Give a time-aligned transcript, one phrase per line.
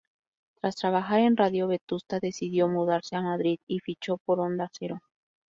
[0.59, 5.01] Tras trabajar en Radio Vetusta decidió mudarse a Madrid y fichó por Onda Cero.